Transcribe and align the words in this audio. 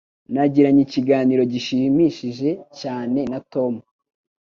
Nagiranye 0.33 0.81
ikiganiro 0.87 1.41
gishimishije 1.53 2.49
cyane 2.79 3.19
na 3.31 3.39
Tom. 3.51 3.73